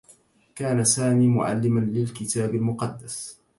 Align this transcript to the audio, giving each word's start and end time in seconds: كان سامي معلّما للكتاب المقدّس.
كان 0.55 0.83
سامي 0.83 1.27
معلّما 1.27 1.79
للكتاب 1.79 2.55
المقدّس. 2.55 3.41